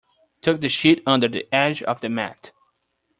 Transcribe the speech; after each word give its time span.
Tuck 0.41 0.61
the 0.61 0.67
sheet 0.67 1.03
under 1.05 1.27
the 1.27 1.47
edge 1.53 1.83
of 1.83 2.01
the 2.01 2.09
mat. 2.09 2.53